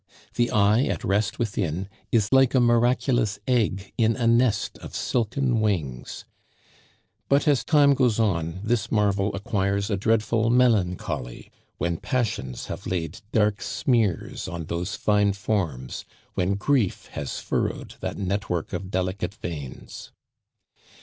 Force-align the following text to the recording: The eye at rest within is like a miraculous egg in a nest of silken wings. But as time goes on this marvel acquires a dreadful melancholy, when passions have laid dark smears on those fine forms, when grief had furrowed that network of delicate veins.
The 0.33 0.49
eye 0.49 0.85
at 0.85 1.03
rest 1.03 1.37
within 1.37 1.87
is 2.11 2.31
like 2.33 2.55
a 2.55 2.59
miraculous 2.59 3.37
egg 3.47 3.93
in 3.99 4.15
a 4.15 4.25
nest 4.25 4.79
of 4.79 4.95
silken 4.95 5.59
wings. 5.61 6.25
But 7.29 7.47
as 7.47 7.63
time 7.63 7.93
goes 7.93 8.19
on 8.19 8.61
this 8.63 8.91
marvel 8.91 9.31
acquires 9.35 9.91
a 9.91 9.97
dreadful 9.97 10.49
melancholy, 10.49 11.51
when 11.77 11.97
passions 11.97 12.65
have 12.65 12.87
laid 12.87 13.21
dark 13.31 13.61
smears 13.61 14.47
on 14.47 14.65
those 14.65 14.95
fine 14.95 15.33
forms, 15.33 16.03
when 16.33 16.55
grief 16.55 17.09
had 17.11 17.29
furrowed 17.29 17.93
that 17.99 18.17
network 18.17 18.73
of 18.73 18.89
delicate 18.89 19.35
veins. 19.35 20.11